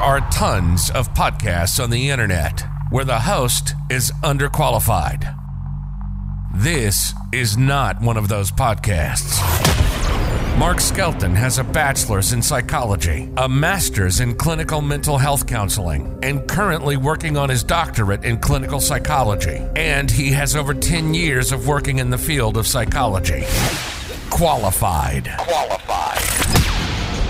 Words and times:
are 0.00 0.20
tons 0.30 0.90
of 0.90 1.12
podcasts 1.12 1.82
on 1.82 1.90
the 1.90 2.08
internet 2.08 2.64
where 2.90 3.04
the 3.04 3.20
host 3.20 3.74
is 3.90 4.10
underqualified. 4.24 5.36
This 6.54 7.12
is 7.32 7.58
not 7.58 8.00
one 8.00 8.16
of 8.16 8.28
those 8.28 8.50
podcasts. 8.50 9.38
Mark 10.58 10.80
Skelton 10.80 11.34
has 11.34 11.58
a 11.58 11.64
bachelor's 11.64 12.32
in 12.32 12.40
psychology, 12.40 13.30
a 13.36 13.48
master's 13.48 14.20
in 14.20 14.34
clinical 14.34 14.80
mental 14.80 15.18
health 15.18 15.46
counseling, 15.46 16.18
and 16.22 16.48
currently 16.48 16.96
working 16.96 17.36
on 17.36 17.50
his 17.50 17.62
doctorate 17.62 18.24
in 18.24 18.38
clinical 18.38 18.80
psychology. 18.80 19.62
And 19.76 20.10
he 20.10 20.30
has 20.32 20.56
over 20.56 20.72
10 20.72 21.12
years 21.12 21.52
of 21.52 21.66
working 21.66 21.98
in 21.98 22.08
the 22.08 22.18
field 22.18 22.56
of 22.56 22.66
psychology. 22.66 23.44
Qualified. 24.30 25.30
Qualified. 25.38 26.39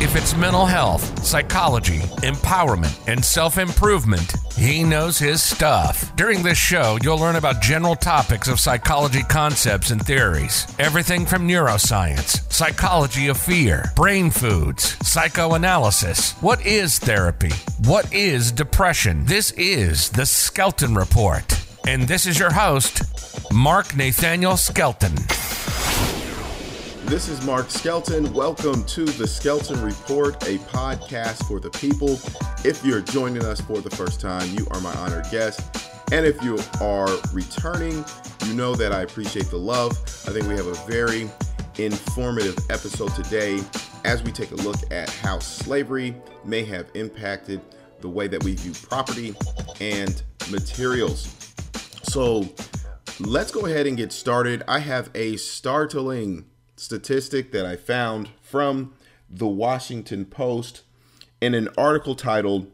If 0.03 0.17
it's 0.17 0.35
mental 0.35 0.65
health, 0.65 1.23
psychology, 1.27 1.99
empowerment, 2.23 3.07
and 3.07 3.23
self 3.23 3.59
improvement, 3.59 4.33
he 4.57 4.83
knows 4.83 5.19
his 5.19 5.43
stuff. 5.43 6.17
During 6.17 6.43
this 6.43 6.57
show, 6.57 6.97
you'll 7.03 7.19
learn 7.19 7.37
about 7.37 7.61
general 7.61 7.95
topics 7.95 8.49
of 8.49 8.59
psychology 8.59 9.23
concepts 9.23 9.91
and 9.91 10.01
theories. 10.05 10.67
Everything 10.79 11.27
from 11.27 11.47
neuroscience, 11.47 12.51
psychology 12.51 13.29
of 13.29 13.37
fear, 13.37 13.93
brain 13.95 14.31
foods, 14.31 14.97
psychoanalysis. 15.07 16.33
What 16.41 16.65
is 16.65 16.99
therapy? 16.99 17.53
What 17.85 18.11
is 18.11 18.53
depression? 18.53 19.27
This 19.27 19.51
is 19.53 20.09
the 20.09 20.25
Skelton 20.25 20.95
Report. 20.95 21.45
And 21.87 22.05
this 22.09 22.25
is 22.25 22.39
your 22.39 22.53
host, 22.53 23.03
Mark 23.53 23.95
Nathaniel 23.95 24.57
Skelton. 24.57 25.15
This 27.11 27.29
is 27.29 27.45
Mark 27.45 27.71
Skelton. 27.71 28.33
Welcome 28.33 28.85
to 28.85 29.05
the 29.05 29.27
Skelton 29.27 29.83
Report, 29.83 30.37
a 30.45 30.59
podcast 30.59 31.45
for 31.49 31.59
the 31.59 31.69
people. 31.71 32.21
If 32.65 32.85
you're 32.85 33.01
joining 33.01 33.45
us 33.45 33.61
for 33.61 33.81
the 33.81 33.91
first 33.91 34.21
time, 34.21 34.49
you 34.57 34.65
are 34.71 34.81
my 34.81 34.95
honored 34.95 35.27
guest. 35.29 35.61
And 36.13 36.25
if 36.25 36.41
you 36.41 36.57
are 36.81 37.09
returning, 37.33 38.05
you 38.47 38.55
know 38.55 38.77
that 38.77 38.93
I 38.93 39.03
appreciate 39.03 39.47
the 39.47 39.57
love. 39.57 39.91
I 40.29 40.31
think 40.31 40.47
we 40.47 40.55
have 40.55 40.69
a 40.69 40.75
very 40.89 41.29
informative 41.79 42.57
episode 42.71 43.13
today 43.17 43.61
as 44.05 44.23
we 44.23 44.31
take 44.31 44.53
a 44.53 44.57
look 44.63 44.77
at 44.93 45.11
how 45.11 45.41
slavery 45.41 46.15
may 46.45 46.63
have 46.63 46.93
impacted 46.95 47.61
the 48.03 48.09
way 48.09 48.29
that 48.29 48.45
we 48.45 48.55
view 48.55 48.73
property 48.89 49.35
and 49.81 50.23
materials. 50.49 51.53
So 52.05 52.49
let's 53.19 53.51
go 53.51 53.67
ahead 53.67 53.89
and 53.89 53.97
get 53.97 54.13
started. 54.13 54.63
I 54.69 54.79
have 54.79 55.11
a 55.17 55.39
startling 55.39 56.45
statistic 56.81 57.53
that 57.53 57.67
I 57.67 57.77
found 57.77 58.31
from 58.41 58.95
the 59.29 59.47
Washington 59.47 60.25
Post 60.25 60.81
in 61.41 61.53
an 61.55 61.69
article 61.77 62.15
titled 62.15 62.71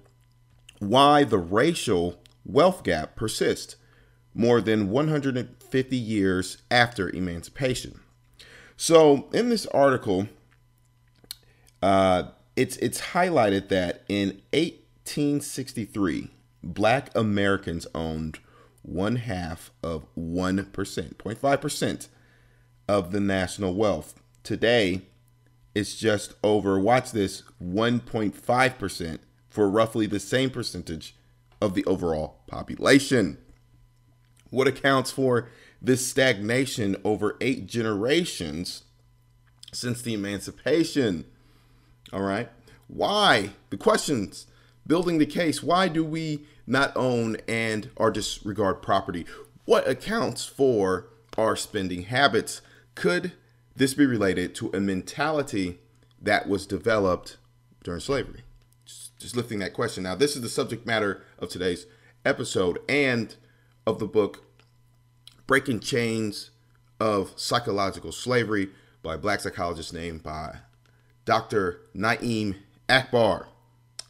Why 0.79 1.25
the 1.25 1.39
Racial 1.39 2.21
Wealth 2.45 2.84
Gap 2.84 3.17
Persists 3.17 3.75
More 4.33 4.61
Than 4.61 4.91
150 4.91 5.97
Years 5.97 6.59
After 6.71 7.11
Emancipation. 7.11 7.99
So, 8.77 9.29
in 9.33 9.49
this 9.49 9.67
article, 9.67 10.29
uh, 11.83 12.25
it's, 12.55 12.77
it's 12.77 13.01
highlighted 13.12 13.69
that 13.69 14.05
in 14.09 14.41
1863, 14.53 16.31
black 16.62 17.11
Americans 17.17 17.89
owned 17.95 18.39
one 18.83 19.17
half 19.17 19.73
of 19.83 20.07
1%, 20.17 20.65
0.5% 20.71 22.09
of 22.89 23.12
the 23.12 23.20
national 23.20 23.75
wealth. 23.75 24.15
Today, 24.42 25.03
it's 25.75 25.97
just 25.97 26.34
over, 26.42 26.79
watch 26.79 27.12
this, 27.12 27.43
1.5% 27.62 29.19
for 29.51 29.69
roughly 29.69 30.06
the 30.06 30.20
same 30.20 30.51
percentage 30.51 31.17
of 31.61 31.75
the 31.75 31.84
overall 31.84 32.41
population. 32.47 33.39
What 34.51 34.69
accounts 34.69 35.11
for 35.11 35.48
this 35.83 36.06
stagnation 36.06 36.97
over 37.05 37.37
eight 37.41 37.66
generations 37.66 38.84
since 39.72 40.00
the 40.03 40.15
emancipation? 40.15 41.27
All 42.12 42.22
right. 42.22 42.49
Why? 42.88 43.50
The 43.71 43.77
questions 43.77 44.47
building 44.87 45.19
the 45.19 45.27
case. 45.27 45.62
Why 45.62 45.88
do 45.88 46.05
we 46.05 46.47
not 46.66 46.93
own 46.97 47.37
and 47.49 47.91
or 47.97 48.11
disregard 48.11 48.82
property? 48.82 49.27
What 49.65 49.88
accounts 49.88 50.44
for 50.47 51.09
our 51.37 51.56
spending 51.56 52.05
habits? 52.05 52.61
Could 52.97 53.33
this 53.77 53.95
be 53.95 54.07
related 54.07 54.55
to 54.57 54.71
a 54.73 54.81
mentality 54.81 55.79
that 56.21 56.49
was 56.49 56.67
developed 56.67 57.37
during 57.84 58.01
slavery? 58.01 58.41
Just, 58.87 59.19
just 59.19 59.37
lifting 59.37 59.59
that 59.61 59.75
question. 59.75 60.03
Now, 60.03 60.15
this 60.17 60.34
is 60.34 60.43
the 60.43 60.49
subject 60.49 60.87
matter 60.87 61.23
of 61.39 61.51
today's 61.51 61.87
episode 62.25 62.79
and 62.89 63.37
of 63.87 63.99
the 63.99 64.06
book 64.06 64.43
Breaking 65.47 65.79
Chains 65.79 66.51
of 66.99 67.35
Psychological 67.37 68.12
Slavery 68.12 68.71
by 69.03 69.15
a 69.15 69.19
black 69.19 69.41
psychologist 69.41 69.93
named 69.93 70.23
by 70.23 70.56
Dr. 71.27 71.83
Na'im 71.95 72.56
Akbar, 72.89 73.49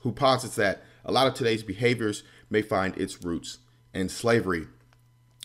who 0.03 0.13
posits 0.13 0.55
that 0.55 0.85
a 1.05 1.11
lot 1.11 1.27
of 1.27 1.35
today's 1.35 1.65
behaviors 1.65 2.23
may 2.49 2.63
find 2.63 2.97
its 2.97 3.25
roots 3.25 3.59
in 3.93 4.09
slavery. 4.09 4.69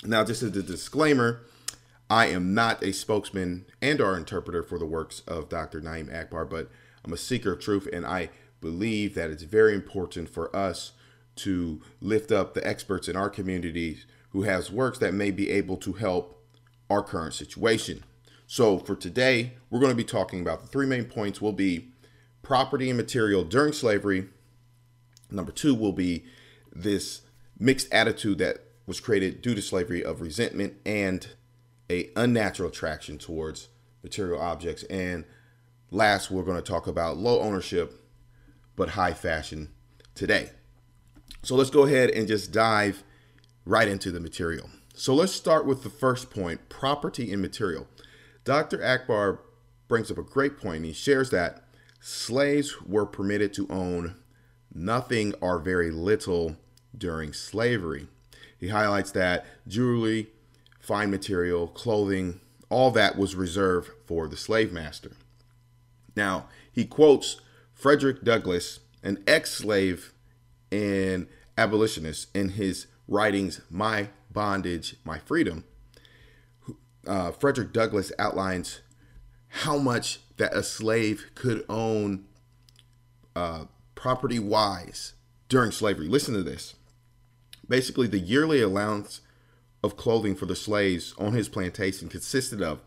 Now, 0.03 0.23
just 0.23 0.43
as 0.43 0.55
a 0.55 0.61
disclaimer, 0.61 1.41
I 2.11 2.25
am 2.25 2.53
not 2.53 2.83
a 2.83 2.91
spokesman 2.91 3.67
and 3.81 4.01
or 4.01 4.17
interpreter 4.17 4.63
for 4.63 4.77
the 4.77 4.85
works 4.85 5.21
of 5.29 5.47
Dr. 5.47 5.79
Na'im 5.79 6.13
Akbar, 6.13 6.43
but 6.43 6.69
I'm 7.05 7.13
a 7.13 7.17
seeker 7.17 7.53
of 7.53 7.61
truth 7.61 7.87
and 7.93 8.05
I 8.05 8.31
believe 8.59 9.15
that 9.15 9.29
it's 9.29 9.43
very 9.43 9.73
important 9.73 10.27
for 10.27 10.53
us 10.53 10.91
to 11.37 11.81
lift 12.01 12.29
up 12.29 12.53
the 12.53 12.67
experts 12.67 13.07
in 13.07 13.15
our 13.15 13.29
community 13.29 13.99
who 14.31 14.41
has 14.41 14.69
works 14.69 14.99
that 14.99 15.13
may 15.13 15.31
be 15.31 15.49
able 15.51 15.77
to 15.77 15.93
help 15.93 16.45
our 16.89 17.01
current 17.01 17.33
situation. 17.33 18.03
So 18.45 18.77
for 18.77 18.97
today, 18.97 19.53
we're 19.69 19.79
going 19.79 19.93
to 19.93 19.95
be 19.95 20.03
talking 20.03 20.41
about 20.41 20.59
the 20.59 20.67
three 20.67 20.87
main 20.87 21.05
points 21.05 21.39
will 21.39 21.53
be 21.53 21.93
property 22.41 22.89
and 22.89 22.97
material 22.97 23.45
during 23.45 23.71
slavery. 23.71 24.27
Number 25.29 25.53
2 25.53 25.73
will 25.73 25.93
be 25.93 26.25
this 26.75 27.21
mixed 27.57 27.87
attitude 27.93 28.39
that 28.39 28.65
was 28.85 28.99
created 28.99 29.41
due 29.41 29.55
to 29.55 29.61
slavery 29.61 30.03
of 30.03 30.19
resentment 30.19 30.73
and 30.85 31.29
a 31.91 32.09
unnatural 32.15 32.69
attraction 32.69 33.17
towards 33.17 33.67
material 34.01 34.41
objects. 34.41 34.83
And 34.83 35.25
last, 35.91 36.31
we're 36.31 36.43
going 36.43 36.57
to 36.57 36.63
talk 36.63 36.87
about 36.87 37.17
low 37.17 37.41
ownership 37.41 38.01
but 38.75 38.89
high 38.89 39.13
fashion 39.13 39.69
today. 40.15 40.49
So 41.43 41.55
let's 41.55 41.69
go 41.69 41.83
ahead 41.83 42.09
and 42.11 42.27
just 42.27 42.51
dive 42.51 43.03
right 43.65 43.87
into 43.87 44.11
the 44.11 44.19
material. 44.19 44.69
So 44.95 45.13
let's 45.13 45.33
start 45.33 45.65
with 45.65 45.83
the 45.83 45.89
first 45.89 46.29
point 46.29 46.69
property 46.69 47.31
and 47.31 47.41
material. 47.41 47.87
Dr. 48.43 48.83
Akbar 48.83 49.41
brings 49.87 50.09
up 50.09 50.17
a 50.17 50.23
great 50.23 50.57
point. 50.57 50.85
He 50.85 50.93
shares 50.93 51.29
that 51.31 51.63
slaves 51.99 52.81
were 52.81 53.05
permitted 53.05 53.53
to 53.53 53.67
own 53.69 54.15
nothing 54.73 55.33
or 55.41 55.59
very 55.59 55.91
little 55.91 56.55
during 56.97 57.33
slavery. 57.33 58.07
He 58.57 58.69
highlights 58.69 59.11
that 59.11 59.45
jewelry, 59.67 60.29
fine 60.81 61.11
material, 61.11 61.67
clothing, 61.67 62.41
all 62.69 62.91
that 62.91 63.17
was 63.17 63.35
reserved 63.35 63.91
for 64.05 64.27
the 64.27 64.37
slave 64.37 64.71
master. 64.71 65.11
Now, 66.15 66.47
he 66.71 66.85
quotes 66.85 67.39
Frederick 67.73 68.23
Douglass, 68.23 68.79
an 69.03 69.23
ex 69.27 69.51
slave 69.51 70.13
and 70.71 71.27
abolitionist, 71.57 72.35
in 72.35 72.49
his 72.49 72.87
writings, 73.07 73.61
My 73.69 74.09
Bondage, 74.31 74.95
My 75.03 75.19
Freedom. 75.19 75.63
Uh, 77.05 77.31
Frederick 77.31 77.73
Douglass 77.73 78.11
outlines 78.17 78.81
how 79.47 79.77
much 79.77 80.19
that 80.37 80.53
a 80.53 80.63
slave 80.63 81.25
could 81.35 81.65
own 81.67 82.25
uh, 83.35 83.65
property 83.95 84.39
wise 84.39 85.13
during 85.49 85.71
slavery. 85.71 86.07
Listen 86.07 86.33
to 86.33 86.43
this. 86.43 86.75
Basically, 87.67 88.07
the 88.07 88.19
yearly 88.19 88.61
allowance 88.61 89.21
of 89.83 89.97
clothing 89.97 90.35
for 90.35 90.45
the 90.45 90.55
slaves 90.55 91.13
on 91.17 91.33
his 91.33 91.49
plantation 91.49 92.09
consisted 92.09 92.61
of 92.61 92.81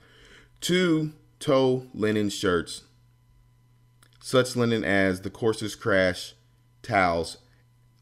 two 0.60 1.12
tow 1.38 1.86
linen 1.92 2.30
shirts, 2.30 2.82
such 4.20 4.56
linen 4.56 4.84
as 4.84 5.20
the 5.20 5.30
coarsest 5.30 5.80
crash 5.80 6.34
towels 6.82 7.38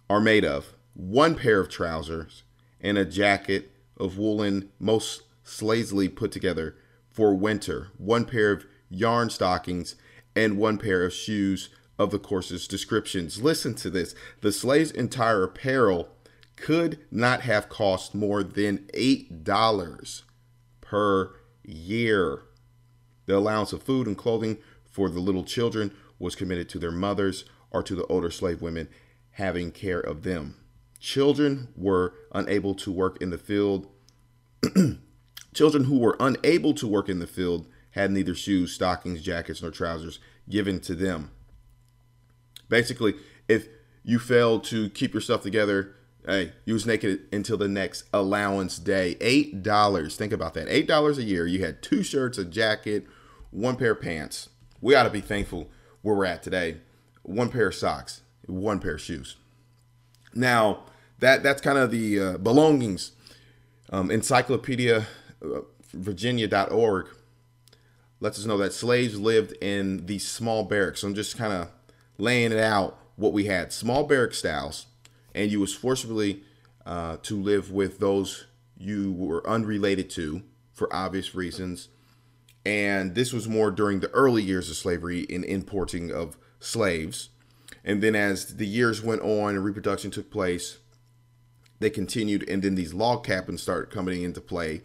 are 0.09 0.21
made 0.21 0.45
of, 0.45 0.75
one 0.95 1.35
pair 1.35 1.59
of 1.59 1.69
trousers, 1.69 2.43
and 2.81 2.99
a 2.99 3.05
jacket 3.05 3.73
of 3.97 4.19
woolen, 4.19 4.71
most 4.79 5.23
slazily 5.45 6.15
put 6.15 6.31
together 6.33 6.77
for 7.11 7.35
winter, 7.35 7.89
one 7.99 8.25
pair 8.25 8.53
of 8.53 8.65
yarn 8.91 9.31
stockings, 9.31 9.97
and 10.35 10.59
one 10.59 10.79
pair 10.79 11.05
of 11.05 11.13
shoes 11.13 11.69
of 11.99 12.11
the 12.11 12.19
coarsest 12.19 12.71
descriptions. 12.71 13.43
Listen 13.43 13.75
to 13.75 13.91
this 13.91 14.15
the 14.41 14.53
slave's 14.53 14.91
entire 14.91 15.45
apparel 15.45 16.09
could 16.57 17.01
not 17.11 17.43
have 17.43 17.69
cost 17.69 18.15
more 18.15 18.43
than 18.43 18.79
$8 18.95 20.23
per 20.81 21.35
year. 21.65 22.43
The 23.27 23.37
allowance 23.37 23.73
of 23.73 23.83
food 23.83 24.07
and 24.07 24.17
clothing 24.17 24.59
for 24.85 25.09
the 25.09 25.21
little 25.21 25.45
children 25.45 25.93
was 26.19 26.35
committed 26.35 26.69
to 26.71 26.79
their 26.79 26.93
mothers 26.93 27.45
or 27.71 27.83
to 27.83 27.95
the 27.95 28.05
older 28.07 28.31
slave 28.31 28.61
women 28.61 28.89
having 29.33 29.73
care 29.73 30.01
of 30.01 30.23
them. 30.23 30.57
Children 31.01 31.69
were 31.77 32.15
unable 32.33 32.75
to 32.77 32.93
work 32.93 33.21
in 33.21 33.31
the 33.31 33.39
field. 33.39 33.89
Children 35.55 35.85
who 35.85 35.99
were 35.99 36.17
unable 36.21 36.75
to 36.75 36.87
work 36.87 37.09
in 37.09 37.19
the 37.19 37.27
field 37.27 37.67
had 37.93 38.11
neither 38.11 38.35
shoes, 38.35 38.73
stockings, 38.73 39.23
jackets, 39.23 39.63
nor 39.63 39.71
trousers 39.71 40.19
given 40.49 40.81
to 40.81 40.95
them. 40.95 41.31
Basically, 42.69 43.15
if 43.49 43.69
you 44.05 44.19
failed 44.19 44.65
to 44.65 44.91
keep 44.91 45.13
yourself 45.15 45.43
together, 45.43 45.95
hey, 46.27 46.53
you 46.65 46.75
was 46.75 46.87
naked 46.87 47.21
until 47.33 47.57
the 47.57 47.69
next 47.69 48.05
allowance 48.13 48.79
day. 48.79 49.17
Eight 49.21 49.63
dollars. 49.63 50.17
Think 50.17 50.33
about 50.33 50.55
that. 50.55 50.69
Eight 50.69 50.87
dollars 50.87 51.19
a 51.19 51.23
year. 51.23 51.47
You 51.47 51.65
had 51.65 51.83
two 51.83 52.03
shirts, 52.03 52.39
a 52.39 52.45
jacket, 52.45 53.07
one 53.51 53.77
pair 53.77 53.93
of 53.93 54.01
pants. 54.01 54.49
We 54.81 54.95
ought 54.95 55.05
to 55.05 55.11
be 55.11 55.21
thankful 55.21 55.71
where 56.03 56.15
we're 56.15 56.25
at 56.25 56.43
today. 56.43 56.79
One 57.23 57.51
pair 57.51 57.69
of 57.69 57.75
socks, 57.75 58.23
one 58.47 58.81
pair 58.81 58.95
of 58.95 59.01
shoes. 59.01 59.37
Now 60.35 60.85
that 61.19 61.43
that's 61.43 61.61
kind 61.61 61.79
of 61.79 61.91
the 61.91 62.21
uh, 62.21 62.39
belongings. 62.39 63.13
Um, 63.91 64.11
Encyclopedia 64.11 65.07
uh, 65.45 65.61
Virginia.org 65.93 67.09
lets 68.21 68.39
us 68.39 68.47
know 68.47 68.57
that 68.59 68.73
slaves 68.73 69.19
lived 69.19 69.53
in 69.61 70.07
these 70.07 70.27
small 70.27 70.65
barracks. 70.65 71.01
So 71.01 71.09
I'm 71.09 71.15
just 71.15 71.37
kind 71.37 71.53
of 71.53 71.69
laying 72.19 72.53
it 72.53 72.59
out 72.59 72.99
what 73.17 73.33
we 73.33 73.45
had 73.45 73.73
small 73.73 74.05
barrack 74.05 74.33
styles, 74.33 74.87
and 75.35 75.51
you 75.51 75.61
was 75.61 75.75
forcibly 75.75 76.43
uh, 76.87 77.17
to 77.23 77.41
live 77.41 77.71
with 77.71 77.99
those 77.99 78.47
you 78.77 79.13
were 79.13 79.47
unrelated 79.49 80.11
to 80.11 80.43
for 80.73 80.95
obvious 80.95 81.35
reasons. 81.35 81.89
And 82.65 83.15
this 83.15 83.33
was 83.33 83.49
more 83.49 83.71
during 83.71 84.01
the 84.01 84.11
early 84.11 84.43
years 84.43 84.71
of 84.71 84.77
slavery 84.77 85.21
in 85.21 85.45
importing 85.45 86.13
of 86.13 86.37
slaves. 86.61 87.31
And 87.85 88.03
then 88.03 88.15
as 88.15 88.57
the 88.57 88.67
years 88.67 89.03
went 89.03 89.23
on 89.23 89.55
and 89.55 89.65
reproduction 89.65 90.11
took 90.11 90.31
place, 90.31 90.79
they 91.81 91.91
continued, 91.91 92.49
and 92.49 92.63
then 92.63 92.77
these 92.77 92.95
log 92.95 93.25
cabins 93.25 93.63
started 93.63 93.93
coming 93.93 94.23
into 94.23 94.41
play. 94.41 94.83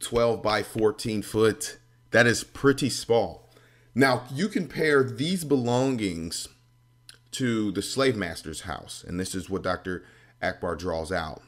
12 0.00 0.42
by 0.42 0.62
14 0.62 1.22
foot. 1.22 1.78
That 2.10 2.26
is 2.26 2.42
pretty 2.44 2.88
small. 2.88 3.50
Now, 3.94 4.24
you 4.32 4.48
compare 4.48 5.04
these 5.04 5.44
belongings 5.44 6.48
to 7.32 7.72
the 7.72 7.82
slave 7.82 8.16
master's 8.16 8.62
house, 8.62 9.04
and 9.06 9.18
this 9.18 9.34
is 9.34 9.50
what 9.50 9.62
Dr. 9.62 10.04
Akbar 10.42 10.76
draws 10.76 11.10
out. 11.10 11.42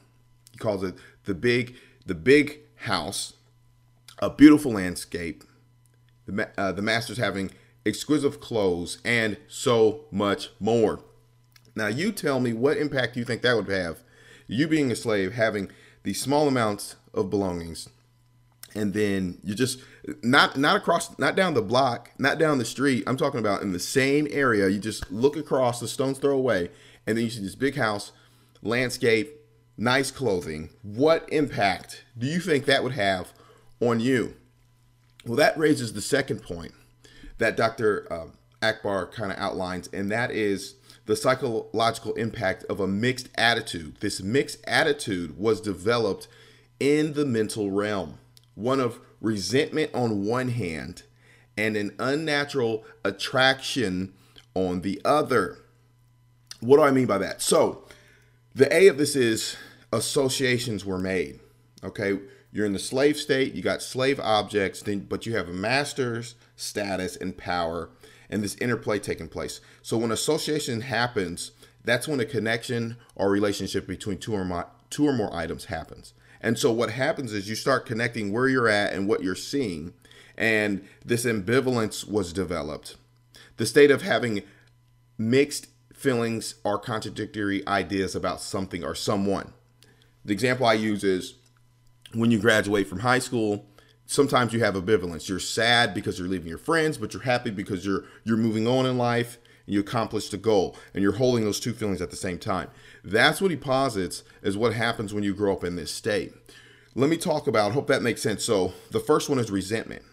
He 0.51 0.57
calls 0.57 0.83
it 0.83 0.95
the 1.25 1.33
big, 1.33 1.75
the 2.05 2.15
big 2.15 2.59
house, 2.75 3.33
a 4.19 4.29
beautiful 4.29 4.73
landscape, 4.73 5.43
the, 6.25 6.49
uh, 6.57 6.71
the 6.71 6.81
master's 6.81 7.17
having 7.17 7.51
exquisite 7.85 8.41
clothes, 8.41 8.97
and 9.05 9.37
so 9.47 10.05
much 10.11 10.49
more. 10.59 11.01
Now, 11.75 11.87
you 11.87 12.11
tell 12.11 12.39
me 12.39 12.53
what 12.53 12.77
impact 12.77 13.17
you 13.17 13.25
think 13.25 13.41
that 13.41 13.55
would 13.55 13.69
have 13.69 13.99
you 14.47 14.67
being 14.67 14.91
a 14.91 14.95
slave, 14.95 15.33
having 15.33 15.71
these 16.03 16.21
small 16.21 16.47
amounts 16.47 16.95
of 17.13 17.29
belongings, 17.29 17.89
and 18.75 18.93
then 18.93 19.39
you 19.43 19.55
just 19.55 19.79
not 20.21 20.57
not 20.57 20.77
across, 20.77 21.17
not 21.17 21.35
down 21.35 21.53
the 21.53 21.61
block, 21.61 22.11
not 22.17 22.37
down 22.37 22.57
the 22.57 22.65
street. 22.65 23.03
I'm 23.07 23.17
talking 23.17 23.39
about 23.39 23.61
in 23.61 23.71
the 23.71 23.79
same 23.79 24.27
area. 24.29 24.67
You 24.67 24.79
just 24.79 25.11
look 25.11 25.35
across 25.35 25.79
the 25.79 25.87
stone's 25.87 26.19
throw 26.19 26.35
away, 26.37 26.69
and 27.07 27.17
then 27.17 27.23
you 27.23 27.29
see 27.29 27.41
this 27.41 27.55
big 27.55 27.75
house, 27.75 28.11
landscape, 28.61 29.31
nice 29.77 30.11
clothing. 30.11 30.69
What 30.83 31.27
impact 31.31 32.03
do 32.17 32.27
you 32.27 32.39
think 32.39 32.65
that 32.65 32.83
would 32.83 32.93
have 32.93 33.33
on 33.79 33.99
you? 33.99 34.35
Well, 35.25 35.37
that 35.37 35.57
raises 35.57 35.93
the 35.93 36.01
second 36.01 36.43
point 36.43 36.73
that 37.39 37.57
Dr. 37.57 38.07
Uh, 38.11 38.27
Akbar 38.61 39.07
kind 39.07 39.31
of 39.31 39.37
outlines, 39.37 39.89
and 39.91 40.11
that 40.11 40.31
is 40.31 40.75
the 41.05 41.15
psychological 41.15 42.13
impact 42.13 42.63
of 42.65 42.79
a 42.79 42.87
mixed 42.87 43.29
attitude. 43.35 43.97
This 43.99 44.21
mixed 44.21 44.59
attitude 44.67 45.37
was 45.37 45.61
developed 45.61 46.27
in 46.79 47.13
the 47.13 47.25
mental 47.25 47.71
realm, 47.71 48.17
one 48.55 48.79
of 48.79 48.99
resentment 49.21 49.93
on 49.93 50.25
one 50.25 50.49
hand 50.49 51.03
and 51.57 51.77
an 51.77 51.95
unnatural 51.99 52.83
attraction 53.03 54.13
on 54.53 54.81
the 54.81 55.01
other. 55.05 55.59
What 56.59 56.77
do 56.77 56.83
I 56.83 56.91
mean 56.91 57.05
by 57.05 57.17
that? 57.19 57.41
So, 57.41 57.85
the 58.53 58.73
A 58.73 58.87
of 58.87 58.97
this 58.97 59.15
is 59.15 59.57
associations 59.91 60.85
were 60.85 60.97
made. 60.97 61.39
Okay, 61.83 62.19
you're 62.51 62.65
in 62.65 62.73
the 62.73 62.79
slave 62.79 63.17
state, 63.17 63.53
you 63.53 63.61
got 63.61 63.81
slave 63.81 64.19
objects, 64.19 64.81
then, 64.81 65.01
but 65.01 65.25
you 65.25 65.35
have 65.35 65.49
a 65.49 65.53
master's 65.53 66.35
status 66.55 67.15
and 67.17 67.37
power 67.37 67.89
and 68.29 68.41
this 68.41 68.55
interplay 68.55 68.97
taking 68.97 69.27
place. 69.27 69.61
So 69.81 69.97
when 69.97 70.11
association 70.11 70.81
happens, 70.81 71.51
that's 71.83 72.07
when 72.07 72.19
a 72.19 72.25
connection 72.25 72.97
or 73.15 73.29
relationship 73.29 73.85
between 73.85 74.17
two 74.17 74.33
or 74.33 74.67
two 74.89 75.05
or 75.05 75.13
more 75.13 75.35
items 75.35 75.65
happens. 75.65 76.13
And 76.41 76.57
so 76.57 76.71
what 76.71 76.91
happens 76.91 77.33
is 77.33 77.49
you 77.49 77.55
start 77.55 77.85
connecting 77.85 78.31
where 78.31 78.47
you're 78.47 78.67
at 78.67 78.93
and 78.93 79.07
what 79.07 79.23
you're 79.23 79.35
seeing, 79.35 79.93
and 80.37 80.85
this 81.03 81.25
ambivalence 81.25 82.07
was 82.07 82.33
developed. 82.33 82.97
The 83.57 83.65
state 83.65 83.91
of 83.91 84.01
having 84.01 84.43
mixed 85.17 85.67
feelings 85.93 86.55
or 86.63 86.77
contradictory 86.77 87.65
ideas 87.67 88.15
about 88.15 88.41
something 88.41 88.83
or 88.83 88.95
someone. 88.95 89.53
The 90.25 90.33
example 90.33 90.65
I 90.65 90.73
use 90.73 91.03
is 91.03 91.35
when 92.13 92.31
you 92.31 92.39
graduate 92.39 92.87
from 92.87 92.99
high 92.99 93.19
school, 93.19 93.65
sometimes 94.05 94.53
you 94.53 94.59
have 94.59 94.75
ambivalence. 94.75 95.29
You're 95.29 95.39
sad 95.39 95.93
because 95.93 96.19
you're 96.19 96.27
leaving 96.27 96.49
your 96.49 96.57
friends, 96.57 96.97
but 96.97 97.13
you're 97.13 97.23
happy 97.23 97.49
because 97.49 97.85
you're 97.85 98.03
you're 98.23 98.37
moving 98.37 98.67
on 98.67 98.85
in 98.85 98.97
life 98.97 99.37
you 99.65 99.79
accomplished 99.79 100.33
a 100.33 100.37
goal 100.37 100.75
and 100.93 101.01
you're 101.01 101.13
holding 101.13 101.43
those 101.43 101.59
two 101.59 101.73
feelings 101.73 102.01
at 102.01 102.09
the 102.09 102.15
same 102.15 102.37
time. 102.37 102.69
That's 103.03 103.41
what 103.41 103.51
he 103.51 103.57
posits 103.57 104.23
is 104.41 104.57
what 104.57 104.73
happens 104.73 105.13
when 105.13 105.23
you 105.23 105.33
grow 105.33 105.53
up 105.53 105.63
in 105.63 105.75
this 105.75 105.91
state. 105.91 106.33
Let 106.93 107.09
me 107.09 107.17
talk 107.17 107.47
about, 107.47 107.73
hope 107.73 107.87
that 107.87 108.01
makes 108.01 108.21
sense. 108.21 108.43
So, 108.43 108.73
the 108.91 108.99
first 108.99 109.29
one 109.29 109.39
is 109.39 109.51
resentment 109.51 110.03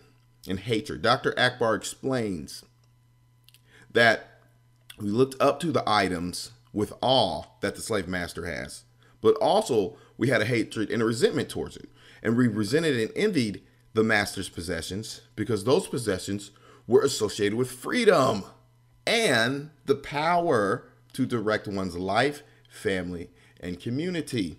and 0.49 0.59
hatred. 0.59 1.03
Dr. 1.03 1.39
Akbar 1.39 1.75
explains 1.75 2.65
that 3.93 4.41
we 4.99 5.09
looked 5.09 5.41
up 5.41 5.61
to 5.61 5.71
the 5.71 5.85
items 5.87 6.51
with 6.73 6.93
awe 7.01 7.45
that 7.61 7.77
the 7.77 7.83
slave 7.83 8.09
master 8.09 8.47
has, 8.47 8.85
but 9.21 9.35
also 9.37 9.97
we 10.17 10.29
had 10.29 10.41
a 10.41 10.47
hatred 10.47 10.91
and 10.91 11.03
a 11.03 11.05
resentment 11.05 11.49
towards 11.49 11.77
it. 11.77 11.89
And 12.23 12.37
we 12.37 12.49
resented 12.49 12.97
and 12.97 13.11
envied 13.17 13.63
the 13.95 14.05
master's 14.05 14.49
possessions 14.49 15.23
because 15.37 15.65
those 15.65 15.87
possessions 15.87 16.51
were 16.87 17.03
associated 17.03 17.57
with 17.57 17.71
freedom 17.71 18.45
and 19.07 19.71
the 19.87 19.95
power 19.95 20.89
to 21.13 21.27
direct 21.27 21.67
one's 21.69 21.97
life, 21.97 22.43
family, 22.69 23.31
and 23.61 23.81
community. 23.81 24.59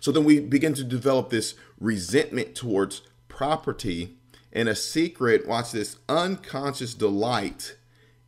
So 0.00 0.12
then 0.12 0.24
we 0.24 0.40
begin 0.40 0.74
to 0.74 0.84
develop 0.84 1.30
this 1.30 1.54
resentment 1.80 2.54
towards 2.54 3.02
property 3.28 4.16
and 4.52 4.68
a 4.68 4.74
secret, 4.74 5.46
watch 5.46 5.72
this, 5.72 5.96
unconscious 6.08 6.94
delight 6.94 7.76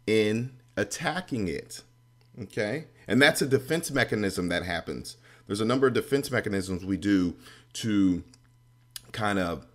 in 0.07 0.53
attacking 0.77 1.49
it. 1.49 1.83
Okay? 2.41 2.87
And 3.07 3.21
that's 3.23 3.43
a 3.43 3.47
defense 3.47 3.91
mechanism 3.91 4.49
that 4.49 4.65
happens. 4.65 5.17
There's 5.47 5.61
a 5.61 5.65
number 5.65 5.87
of 5.87 5.95
defense 5.95 6.31
mechanisms 6.31 6.85
we 6.85 6.97
do 6.97 7.35
to 7.75 8.25
kind 9.13 9.39
of 9.39 9.67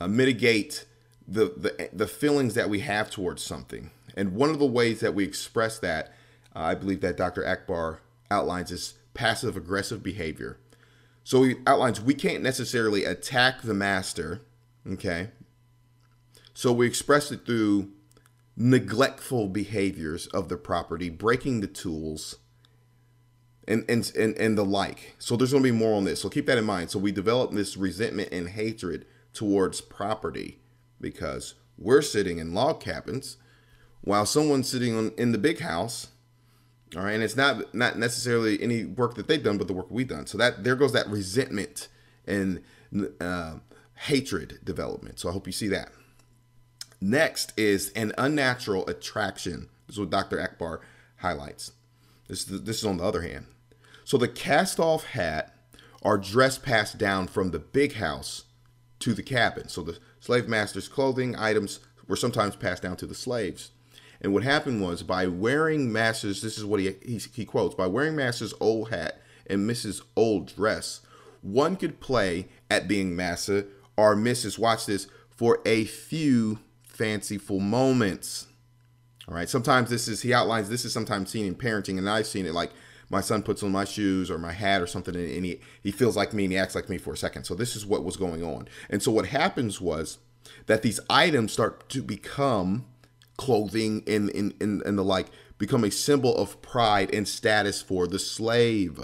uh, 0.00 0.08
mitigate 0.08 0.84
the, 1.28 1.52
the 1.56 1.88
the 1.92 2.08
feelings 2.08 2.54
that 2.54 2.68
we 2.68 2.80
have 2.80 3.10
towards 3.10 3.42
something. 3.42 3.90
And 4.16 4.34
one 4.34 4.50
of 4.50 4.58
the 4.58 4.66
ways 4.66 5.00
that 5.00 5.14
we 5.14 5.24
express 5.24 5.78
that, 5.78 6.12
uh, 6.54 6.60
I 6.60 6.74
believe 6.74 7.00
that 7.00 7.16
Dr. 7.16 7.46
Akbar 7.46 8.00
outlines 8.30 8.70
is 8.70 8.94
passive 9.14 9.56
aggressive 9.56 10.02
behavior. 10.02 10.58
So 11.24 11.44
he 11.44 11.56
outlines 11.66 12.00
we 12.00 12.14
can't 12.14 12.42
necessarily 12.42 13.04
attack 13.04 13.62
the 13.62 13.74
master, 13.74 14.42
okay? 14.86 15.30
So 16.54 16.72
we 16.72 16.86
express 16.86 17.30
it 17.30 17.46
through 17.46 17.90
neglectful 18.56 19.48
behaviors 19.48 20.26
of 20.28 20.48
the 20.48 20.56
property, 20.56 21.08
breaking 21.08 21.60
the 21.60 21.66
tools, 21.66 22.36
and 23.68 23.84
and 23.88 24.10
and, 24.16 24.36
and 24.36 24.58
the 24.58 24.64
like. 24.64 25.14
So 25.18 25.36
there's 25.36 25.52
going 25.52 25.62
to 25.62 25.72
be 25.72 25.76
more 25.76 25.96
on 25.96 26.04
this. 26.04 26.20
So 26.20 26.28
keep 26.28 26.46
that 26.46 26.58
in 26.58 26.64
mind. 26.64 26.90
So 26.90 26.98
we 26.98 27.12
develop 27.12 27.52
this 27.52 27.76
resentment 27.76 28.30
and 28.32 28.48
hatred 28.50 29.06
towards 29.32 29.80
property 29.80 30.58
because 31.00 31.54
we're 31.78 32.02
sitting 32.02 32.38
in 32.38 32.52
log 32.54 32.80
cabins 32.80 33.38
while 34.02 34.26
someone's 34.26 34.68
sitting 34.68 34.96
on, 34.96 35.12
in 35.16 35.32
the 35.32 35.38
big 35.38 35.60
house. 35.60 36.08
All 36.94 37.02
right, 37.02 37.12
and 37.12 37.22
it's 37.22 37.36
not 37.36 37.74
not 37.74 37.98
necessarily 37.98 38.62
any 38.62 38.84
work 38.84 39.14
that 39.14 39.26
they've 39.26 39.42
done, 39.42 39.56
but 39.56 39.66
the 39.66 39.72
work 39.72 39.90
we've 39.90 40.08
done. 40.08 40.26
So 40.26 40.36
that 40.36 40.62
there 40.62 40.76
goes 40.76 40.92
that 40.92 41.08
resentment 41.08 41.88
and 42.26 42.62
uh, 43.18 43.54
hatred 43.94 44.58
development. 44.62 45.18
So 45.18 45.28
I 45.28 45.32
hope 45.32 45.46
you 45.46 45.52
see 45.52 45.68
that. 45.68 45.90
Next 47.00 47.52
is 47.56 47.90
an 47.96 48.12
unnatural 48.18 48.86
attraction. 48.86 49.68
This 49.86 49.96
is 49.96 50.00
what 50.00 50.10
Dr. 50.10 50.40
Akbar 50.40 50.80
highlights. 51.16 51.72
This 52.28 52.48
is, 52.48 52.62
this 52.62 52.78
is 52.78 52.84
on 52.84 52.98
the 52.98 53.04
other 53.04 53.22
hand. 53.22 53.46
So 54.04 54.18
the 54.18 54.28
cast 54.28 54.78
off 54.78 55.04
hat 55.04 55.54
are 56.02 56.18
dress 56.18 56.58
passed 56.58 56.98
down 56.98 57.26
from 57.26 57.50
the 57.50 57.58
big 57.58 57.94
house 57.94 58.44
to 59.00 59.14
the 59.14 59.22
cabin. 59.22 59.68
So 59.68 59.82
the 59.82 59.98
slave 60.20 60.48
master's 60.48 60.88
clothing 60.88 61.34
items 61.36 61.80
were 62.06 62.16
sometimes 62.16 62.56
passed 62.56 62.82
down 62.82 62.96
to 62.96 63.06
the 63.06 63.14
slaves. 63.14 63.70
And 64.22 64.32
what 64.32 64.44
happened 64.44 64.80
was 64.80 65.02
by 65.02 65.26
wearing 65.26 65.92
Master's, 65.92 66.40
this 66.40 66.56
is 66.56 66.64
what 66.64 66.80
he, 66.80 66.94
he, 67.04 67.20
he 67.34 67.44
quotes, 67.44 67.74
by 67.74 67.88
wearing 67.88 68.14
Master's 68.14 68.54
old 68.60 68.90
hat 68.90 69.20
and 69.48 69.68
Mrs. 69.68 70.00
Old 70.16 70.54
dress, 70.54 71.00
one 71.42 71.74
could 71.74 72.00
play 72.00 72.48
at 72.70 72.86
being 72.86 73.16
Master 73.16 73.66
or 73.96 74.14
Mrs. 74.14 74.58
Watch 74.58 74.86
this 74.86 75.08
for 75.28 75.58
a 75.66 75.84
few 75.84 76.60
fanciful 76.84 77.58
moments. 77.58 78.46
All 79.26 79.34
right. 79.34 79.48
Sometimes 79.48 79.90
this 79.90 80.06
is, 80.06 80.22
he 80.22 80.32
outlines, 80.32 80.68
this 80.68 80.84
is 80.84 80.92
sometimes 80.92 81.30
seen 81.30 81.46
in 81.46 81.56
parenting, 81.56 81.98
and 81.98 82.08
I've 82.08 82.26
seen 82.28 82.46
it 82.46 82.54
like 82.54 82.70
my 83.10 83.20
son 83.20 83.42
puts 83.42 83.62
on 83.64 83.72
my 83.72 83.84
shoes 83.84 84.30
or 84.30 84.38
my 84.38 84.52
hat 84.52 84.80
or 84.80 84.86
something, 84.86 85.16
and 85.16 85.44
he, 85.44 85.60
he 85.82 85.90
feels 85.90 86.16
like 86.16 86.32
me 86.32 86.44
and 86.44 86.52
he 86.52 86.58
acts 86.58 86.76
like 86.76 86.88
me 86.88 86.96
for 86.96 87.12
a 87.12 87.16
second. 87.16 87.44
So 87.44 87.54
this 87.54 87.74
is 87.74 87.84
what 87.84 88.04
was 88.04 88.16
going 88.16 88.44
on. 88.44 88.68
And 88.88 89.02
so 89.02 89.10
what 89.10 89.26
happens 89.26 89.80
was 89.80 90.18
that 90.66 90.82
these 90.82 91.00
items 91.10 91.52
start 91.52 91.88
to 91.90 92.02
become 92.02 92.86
clothing 93.42 94.04
and, 94.06 94.30
and, 94.30 94.54
and, 94.60 94.82
and 94.82 94.96
the 94.96 95.02
like, 95.02 95.26
become 95.58 95.82
a 95.82 95.90
symbol 95.90 96.36
of 96.36 96.62
pride 96.62 97.12
and 97.12 97.26
status 97.26 97.82
for 97.82 98.06
the 98.06 98.20
slave. 98.20 99.00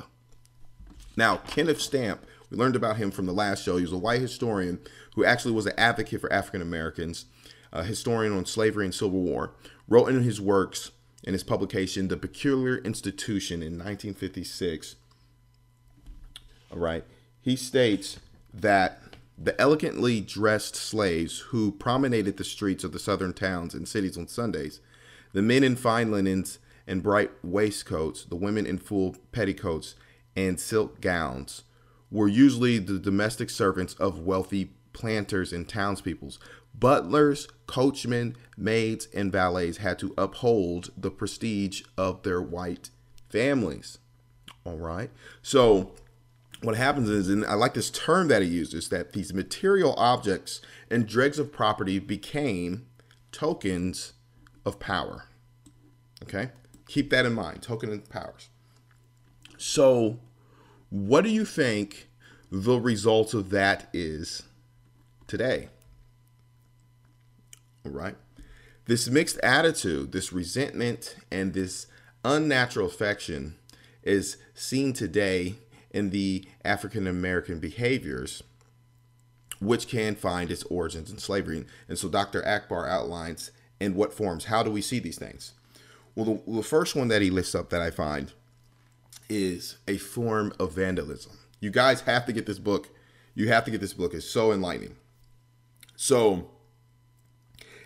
Now, 1.16 1.38
Kenneth 1.38 1.80
Stampp, 1.80 2.20
we 2.48 2.56
learned 2.56 2.76
about 2.76 2.98
him 2.98 3.10
from 3.10 3.26
the 3.26 3.32
last 3.32 3.64
show. 3.64 3.76
He 3.76 3.82
was 3.82 3.92
a 3.92 3.98
white 3.98 4.20
historian 4.20 4.78
who 5.16 5.24
actually 5.24 5.54
was 5.54 5.66
an 5.66 5.72
advocate 5.76 6.20
for 6.20 6.32
African 6.32 6.62
Americans, 6.62 7.24
a 7.72 7.82
historian 7.82 8.32
on 8.32 8.46
slavery 8.46 8.84
and 8.84 8.94
Civil 8.94 9.22
War, 9.22 9.54
wrote 9.88 10.08
in 10.08 10.22
his 10.22 10.40
works 10.40 10.92
in 11.24 11.32
his 11.32 11.42
publication, 11.42 12.06
The 12.06 12.16
Peculiar 12.16 12.78
Institution 12.78 13.56
in 13.56 13.72
1956. 13.72 14.94
All 16.70 16.78
right. 16.78 17.04
He 17.40 17.56
states 17.56 18.20
that 18.54 19.02
the 19.40 19.58
elegantly 19.60 20.20
dressed 20.20 20.74
slaves 20.74 21.38
who 21.48 21.70
promenaded 21.70 22.36
the 22.36 22.44
streets 22.44 22.82
of 22.82 22.92
the 22.92 22.98
southern 22.98 23.32
towns 23.32 23.72
and 23.74 23.86
cities 23.86 24.18
on 24.18 24.26
Sundays, 24.26 24.80
the 25.32 25.42
men 25.42 25.62
in 25.62 25.76
fine 25.76 26.10
linens 26.10 26.58
and 26.86 27.02
bright 27.02 27.30
waistcoats, 27.44 28.24
the 28.24 28.36
women 28.36 28.66
in 28.66 28.78
full 28.78 29.14
petticoats 29.30 29.94
and 30.34 30.58
silk 30.58 31.00
gowns, 31.00 31.62
were 32.10 32.28
usually 32.28 32.78
the 32.78 32.98
domestic 32.98 33.50
servants 33.50 33.94
of 33.94 34.20
wealthy 34.20 34.70
planters 34.92 35.52
and 35.52 35.68
townspeoples. 35.68 36.38
Butlers, 36.74 37.48
coachmen, 37.66 38.36
maids, 38.56 39.08
and 39.14 39.30
valets 39.30 39.78
had 39.78 39.98
to 39.98 40.14
uphold 40.16 40.90
the 40.96 41.10
prestige 41.10 41.82
of 41.96 42.22
their 42.22 42.40
white 42.40 42.90
families. 43.28 43.98
All 44.64 44.78
right. 44.78 45.10
So, 45.42 45.92
what 46.62 46.76
happens 46.76 47.08
is, 47.08 47.28
and 47.28 47.44
I 47.44 47.54
like 47.54 47.74
this 47.74 47.90
term 47.90 48.28
that 48.28 48.42
he 48.42 48.48
uses, 48.48 48.88
that 48.88 49.12
these 49.12 49.32
material 49.32 49.94
objects 49.96 50.60
and 50.90 51.06
dregs 51.06 51.38
of 51.38 51.52
property 51.52 51.98
became 51.98 52.86
tokens 53.30 54.14
of 54.64 54.80
power. 54.80 55.26
Okay. 56.22 56.50
Keep 56.88 57.10
that 57.10 57.26
in 57.26 57.34
mind 57.34 57.62
token 57.62 57.92
of 57.92 58.08
powers. 58.08 58.48
So, 59.56 60.18
what 60.90 61.22
do 61.22 61.30
you 61.30 61.44
think 61.44 62.08
the 62.50 62.80
result 62.80 63.34
of 63.34 63.50
that 63.50 63.88
is 63.92 64.42
today? 65.26 65.68
All 67.84 67.92
right, 67.92 68.16
This 68.86 69.08
mixed 69.08 69.38
attitude, 69.38 70.12
this 70.12 70.32
resentment, 70.32 71.16
and 71.30 71.54
this 71.54 71.86
unnatural 72.24 72.86
affection 72.86 73.56
is 74.02 74.36
seen 74.54 74.92
today 74.92 75.56
in 75.90 76.10
the 76.10 76.46
African 76.64 77.06
American 77.06 77.58
behaviors, 77.58 78.42
which 79.60 79.88
can 79.88 80.14
find 80.14 80.50
its 80.50 80.62
origins 80.64 81.10
in 81.10 81.18
slavery. 81.18 81.64
And 81.88 81.98
so 81.98 82.08
Dr. 82.08 82.46
Akbar 82.46 82.88
outlines 82.88 83.50
in 83.80 83.94
what 83.94 84.12
forms, 84.12 84.46
how 84.46 84.62
do 84.62 84.70
we 84.70 84.82
see 84.82 84.98
these 84.98 85.18
things? 85.18 85.52
Well, 86.14 86.42
the, 86.46 86.52
the 86.52 86.62
first 86.62 86.96
one 86.96 87.08
that 87.08 87.22
he 87.22 87.30
lists 87.30 87.54
up 87.54 87.70
that 87.70 87.82
I 87.82 87.90
find 87.90 88.32
is 89.28 89.76
a 89.86 89.98
form 89.98 90.52
of 90.58 90.72
vandalism. 90.72 91.38
You 91.60 91.70
guys 91.70 92.02
have 92.02 92.26
to 92.26 92.32
get 92.32 92.46
this 92.46 92.58
book. 92.58 92.88
You 93.34 93.48
have 93.48 93.64
to 93.64 93.70
get 93.70 93.80
this 93.80 93.92
book. 93.92 94.14
It's 94.14 94.26
so 94.26 94.52
enlightening. 94.52 94.96
So, 95.96 96.50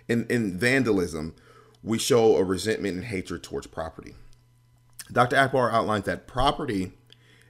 in, 0.07 0.25
in 0.27 0.57
vandalism, 0.57 1.35
we 1.83 1.97
show 1.97 2.37
a 2.37 2.43
resentment 2.43 2.95
and 2.95 3.05
hatred 3.05 3.43
towards 3.43 3.67
property. 3.67 4.15
Dr. 5.11 5.37
Akbar 5.37 5.71
outlines 5.71 6.05
that 6.05 6.27
property 6.27 6.93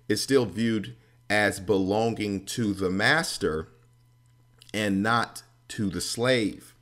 is 0.07 0.22
still 0.22 0.45
viewed 0.45 0.95
as 1.29 1.60
belonging 1.60 2.45
to 2.45 2.74
the 2.74 2.89
master 2.89 3.69
and 4.74 5.01
not 5.01 5.43
to 5.69 5.89
the 5.89 6.01
slave. 6.01 6.74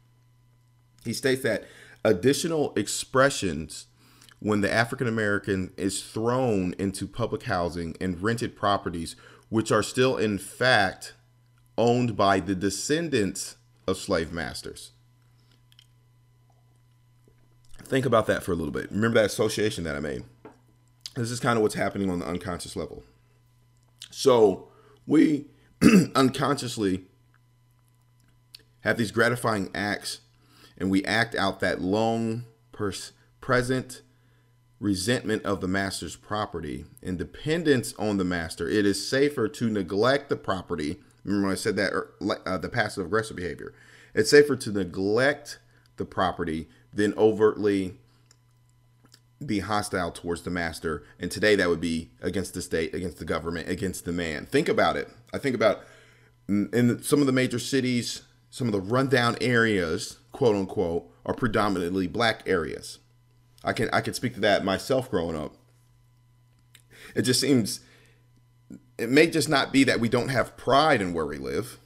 He 1.03 1.13
states 1.13 1.43
that 1.43 1.65
additional 2.03 2.73
expressions 2.75 3.87
when 4.39 4.61
the 4.61 4.71
African 4.71 5.07
American 5.07 5.71
is 5.77 6.01
thrown 6.01 6.73
into 6.79 7.07
public 7.07 7.43
housing 7.43 7.95
and 8.01 8.21
rented 8.21 8.55
properties, 8.55 9.15
which 9.49 9.71
are 9.71 9.83
still 9.83 10.17
in 10.17 10.37
fact 10.37 11.13
owned 11.77 12.17
by 12.17 12.39
the 12.39 12.55
descendants 12.55 13.55
of 13.87 13.97
slave 13.97 14.31
masters. 14.31 14.91
Think 17.83 18.05
about 18.05 18.25
that 18.27 18.43
for 18.43 18.51
a 18.51 18.55
little 18.55 18.71
bit. 18.71 18.89
Remember 18.89 19.19
that 19.19 19.25
association 19.25 19.83
that 19.83 19.95
I 19.95 19.99
made. 19.99 20.23
This 21.15 21.29
is 21.29 21.39
kind 21.39 21.57
of 21.57 21.61
what's 21.61 21.75
happening 21.75 22.09
on 22.09 22.19
the 22.19 22.25
unconscious 22.25 22.75
level. 22.75 23.03
So 24.11 24.67
we 25.07 25.47
unconsciously 26.15 27.05
have 28.81 28.97
these 28.97 29.11
gratifying 29.11 29.71
acts 29.73 30.21
and 30.77 30.91
we 30.91 31.03
act 31.05 31.35
out 31.35 31.59
that 31.59 31.81
long 31.81 32.45
pers- 32.71 33.13
present 33.39 34.01
resentment 34.79 35.45
of 35.45 35.61
the 35.61 35.67
master's 35.67 36.15
property 36.15 36.85
and 37.03 37.17
dependence 37.17 37.93
on 37.99 38.17
the 38.17 38.23
master. 38.23 38.67
It 38.67 38.85
is 38.85 39.07
safer 39.07 39.47
to 39.47 39.69
neglect 39.69 40.29
the 40.29 40.35
property. 40.35 40.99
Remember 41.23 41.47
when 41.47 41.53
I 41.53 41.57
said 41.57 41.75
that 41.75 41.93
er, 41.93 42.13
uh, 42.45 42.57
the 42.57 42.69
passive 42.69 43.05
aggressive 43.05 43.37
behavior. 43.37 43.73
It's 44.15 44.31
safer 44.31 44.55
to 44.55 44.71
neglect 44.71 45.59
the 45.97 46.05
property 46.05 46.67
than 46.91 47.13
overtly 47.13 47.99
be 49.45 49.59
hostile 49.59 50.11
towards 50.11 50.43
the 50.43 50.49
master. 50.49 51.03
And 51.19 51.31
today 51.31 51.55
that 51.55 51.69
would 51.69 51.81
be 51.81 52.11
against 52.21 52.53
the 52.53 52.61
state, 52.61 52.93
against 52.93 53.17
the 53.17 53.25
government, 53.25 53.69
against 53.69 54.05
the 54.05 54.11
man. 54.11 54.45
Think 54.45 54.69
about 54.69 54.97
it. 54.97 55.09
I 55.33 55.37
think 55.37 55.55
about 55.55 55.83
in 56.47 57.01
some 57.01 57.21
of 57.21 57.27
the 57.27 57.31
major 57.31 57.59
cities, 57.59 58.23
some 58.49 58.67
of 58.67 58.73
the 58.73 58.81
rundown 58.81 59.37
areas, 59.41 60.17
quote 60.31 60.55
unquote, 60.55 61.09
are 61.25 61.33
predominantly 61.33 62.07
black 62.07 62.43
areas. 62.45 62.99
I 63.63 63.73
can 63.73 63.89
I 63.93 64.01
can 64.01 64.13
speak 64.13 64.33
to 64.35 64.39
that 64.41 64.65
myself 64.65 65.09
growing 65.09 65.37
up. 65.37 65.55
It 67.15 67.23
just 67.23 67.41
seems 67.41 67.81
it 68.97 69.09
may 69.09 69.27
just 69.27 69.49
not 69.49 69.71
be 69.71 69.83
that 69.85 69.99
we 69.99 70.09
don't 70.09 70.29
have 70.29 70.57
pride 70.57 71.01
in 71.01 71.13
where 71.13 71.25
we 71.25 71.37
live. 71.37 71.79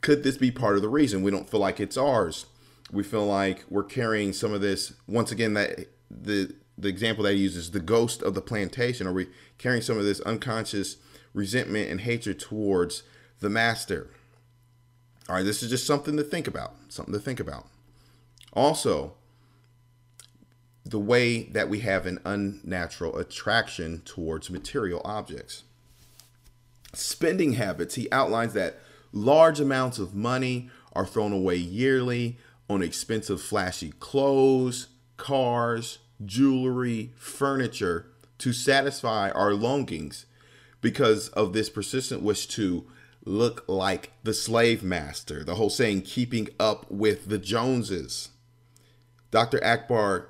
Could 0.00 0.22
this 0.22 0.36
be 0.36 0.50
part 0.50 0.76
of 0.76 0.82
the 0.82 0.88
reason 0.88 1.22
we 1.22 1.30
don't 1.30 1.48
feel 1.48 1.60
like 1.60 1.80
it's 1.80 1.96
ours? 1.96 2.46
we 2.92 3.02
feel 3.02 3.26
like 3.26 3.64
we're 3.68 3.84
carrying 3.84 4.32
some 4.32 4.52
of 4.52 4.60
this 4.60 4.92
once 5.06 5.32
again 5.32 5.54
that 5.54 5.88
the 6.10 6.54
the 6.78 6.88
example 6.88 7.24
that 7.24 7.34
he 7.34 7.40
uses 7.40 7.70
the 7.70 7.80
ghost 7.80 8.22
of 8.22 8.34
the 8.34 8.42
plantation 8.42 9.06
are 9.06 9.12
we 9.12 9.28
carrying 9.58 9.82
some 9.82 9.98
of 9.98 10.04
this 10.04 10.20
unconscious 10.20 10.96
resentment 11.32 11.90
and 11.90 12.02
hatred 12.02 12.38
towards 12.38 13.02
the 13.40 13.50
master. 13.50 14.10
All 15.28 15.36
right 15.36 15.44
this 15.44 15.62
is 15.62 15.70
just 15.70 15.86
something 15.86 16.16
to 16.16 16.22
think 16.22 16.46
about 16.46 16.74
something 16.88 17.14
to 17.14 17.20
think 17.20 17.40
about. 17.40 17.66
Also 18.52 19.14
the 20.84 21.00
way 21.00 21.44
that 21.44 21.68
we 21.68 21.80
have 21.80 22.06
an 22.06 22.20
unnatural 22.24 23.18
attraction 23.18 24.02
towards 24.04 24.50
material 24.50 25.02
objects. 25.04 25.64
Spending 26.94 27.54
habits 27.54 27.96
he 27.96 28.10
outlines 28.12 28.52
that 28.52 28.78
large 29.12 29.58
amounts 29.60 29.98
of 29.98 30.14
money 30.14 30.70
are 30.92 31.06
thrown 31.06 31.32
away 31.32 31.56
yearly 31.56 32.38
on 32.68 32.82
expensive, 32.82 33.40
flashy 33.40 33.92
clothes, 33.98 34.88
cars, 35.16 35.98
jewelry, 36.24 37.12
furniture 37.16 38.06
to 38.38 38.52
satisfy 38.52 39.30
our 39.30 39.54
longings 39.54 40.26
because 40.80 41.28
of 41.30 41.52
this 41.52 41.70
persistent 41.70 42.22
wish 42.22 42.46
to 42.46 42.86
look 43.24 43.64
like 43.66 44.12
the 44.22 44.34
slave 44.34 44.82
master. 44.82 45.42
The 45.42 45.56
whole 45.56 45.70
saying, 45.70 46.02
keeping 46.02 46.48
up 46.60 46.90
with 46.90 47.28
the 47.28 47.38
Joneses. 47.38 48.30
Dr. 49.30 49.62
Akbar 49.64 50.28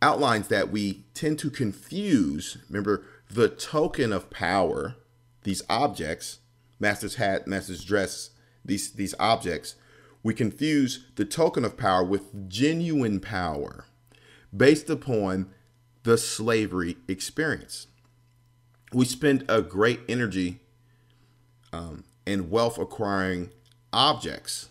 outlines 0.00 0.48
that 0.48 0.70
we 0.70 1.04
tend 1.14 1.38
to 1.40 1.50
confuse, 1.50 2.58
remember, 2.68 3.04
the 3.28 3.48
token 3.48 4.12
of 4.12 4.30
power, 4.30 4.94
these 5.42 5.62
objects, 5.68 6.38
master's 6.78 7.16
hat, 7.16 7.48
master's 7.48 7.84
dress, 7.84 8.30
these, 8.64 8.92
these 8.92 9.14
objects 9.18 9.74
we 10.26 10.34
confuse 10.34 11.04
the 11.14 11.24
token 11.24 11.64
of 11.64 11.76
power 11.76 12.02
with 12.02 12.48
genuine 12.48 13.20
power 13.20 13.84
based 14.54 14.90
upon 14.90 15.50
the 16.02 16.18
slavery 16.18 16.96
experience. 17.08 17.88
We 18.92 19.04
spend 19.04 19.44
a 19.48 19.62
great 19.62 20.00
energy 20.08 20.60
um, 21.72 22.04
and 22.26 22.50
wealth 22.50 22.78
acquiring 22.78 23.50
objects. 23.92 24.70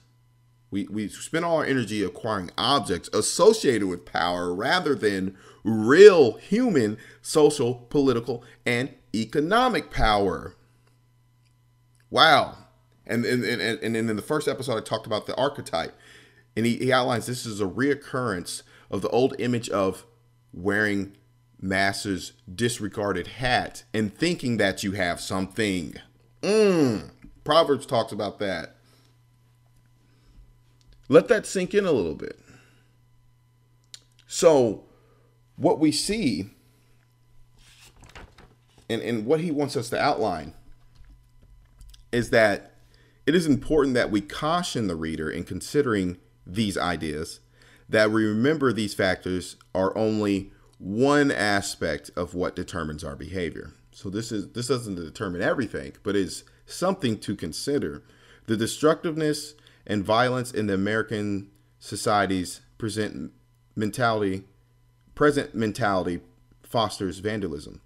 We, 0.72 0.88
we 0.88 1.08
spend 1.10 1.46
all 1.46 1.58
our 1.58 1.66
energy 1.66 2.04
acquiring 2.04 2.52
objects 2.58 3.10
associated 3.14 3.88
with 3.88 4.06
power 4.06 4.54
rather 4.54 4.96
than 4.96 5.38
real 5.64 6.34
human, 6.34 6.98
social, 7.22 7.76
political, 7.90 8.44
and 8.66 8.94
economic 9.14 9.92
power. 9.92 10.56
Wow. 12.10 12.58
And, 13.06 13.26
and, 13.26 13.44
and, 13.44 13.62
and 13.62 13.96
in 13.96 14.16
the 14.16 14.22
first 14.22 14.48
episode, 14.48 14.78
I 14.78 14.82
talked 14.82 15.06
about 15.06 15.28
the 15.28 15.36
archetype. 15.36 15.96
And 16.56 16.66
he, 16.66 16.78
he 16.78 16.94
outlines 16.94 17.26
this 17.26 17.46
is 17.46 17.60
a 17.60 17.66
reoccurrence 17.66 18.64
of 18.90 19.02
the 19.02 19.10
old 19.10 19.36
image 19.40 19.70
of 19.70 20.06
wearing 20.54 21.16
master's 21.60 22.34
disregarded 22.54 23.28
hat 23.28 23.84
and 23.94 24.16
thinking 24.16 24.58
that 24.58 24.84
you 24.84 24.94
have 24.94 25.20
something. 25.20 25.96
Mm. 26.42 27.10
Proverbs 27.44 27.86
talks 27.86 28.12
about 28.12 28.40
that. 28.40 28.76
Let 31.08 31.28
that 31.28 31.46
sink 31.46 31.74
in 31.74 31.86
a 31.86 31.92
little 31.92 32.16
bit. 32.16 32.40
So, 34.28 34.86
what 35.56 35.80
we 35.80 35.92
see 35.92 36.50
and, 38.90 39.02
and 39.02 39.26
what 39.26 39.40
he 39.40 39.52
wants 39.52 39.76
us 39.76 39.90
to 39.90 40.00
outline 40.00 40.54
is 42.12 42.30
that 42.32 42.74
it 43.26 43.36
is 43.36 43.46
important 43.46 43.96
that 43.96 44.12
we 44.12 44.22
caution 44.22 44.88
the 44.88 44.96
reader 44.96 45.30
in 45.30 45.44
considering 45.44 46.18
these 46.46 46.78
ideas, 46.78 47.40
that 47.90 48.12
we 48.12 48.26
remember 48.26 48.74
these 48.74 48.94
factors 48.94 49.58
are 49.74 49.96
only 49.98 50.52
one 50.78 51.32
aspect 51.32 52.12
of 52.16 52.34
what 52.34 52.56
determines 52.56 53.04
our 53.04 53.16
behavior. 53.16 53.74
So 53.92 54.10
this 54.10 54.32
is 54.32 54.50
this 54.50 54.68
doesn't 54.68 54.96
determine 54.96 55.42
everything, 55.42 55.94
but 56.04 56.16
is 56.16 56.44
something 56.66 57.18
to 57.20 57.36
consider. 57.36 58.04
The 58.48 58.58
destructiveness 58.58 59.54
and 59.88 60.04
violence 60.04 60.52
in 60.52 60.68
the 60.68 60.74
American 60.74 61.50
society's 61.80 62.62
present 62.78 63.32
mentality, 63.76 64.44
present 65.14 65.56
mentality 65.56 66.22
fosters 66.64 67.20
vandalism. 67.20 67.82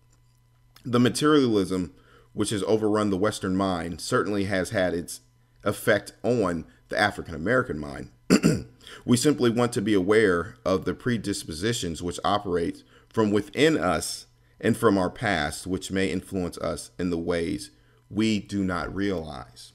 The 0.84 1.00
materialism 1.00 1.94
which 2.34 2.52
has 2.52 2.64
overrun 2.64 3.10
the 3.10 3.18
Western 3.18 3.56
mind 3.56 4.02
certainly 4.02 4.46
has 4.46 4.70
had 4.70 4.94
its 4.94 5.22
effect 5.64 6.14
on 6.24 6.66
the 6.88 6.98
African 6.98 7.36
American 7.36 7.78
mind. 7.78 8.12
we 9.06 9.18
simply 9.18 9.50
want 9.50 9.74
to 9.74 9.82
be 9.82 9.94
aware 9.94 10.56
of 10.66 10.86
the 10.86 10.94
predispositions 10.94 12.02
which 12.02 12.20
operate 12.24 12.84
from 13.10 13.32
within 13.32 13.78
us 13.78 14.28
and 14.62 14.78
from 14.78 14.98
our 14.98 15.10
past, 15.10 15.66
which 15.66 15.92
may 15.92 16.12
influence 16.12 16.58
us 16.58 16.92
in 17.00 17.10
the 17.10 17.18
ways 17.18 17.72
we 18.10 18.40
do 18.40 18.64
not 18.64 18.94
realize. 18.94 19.72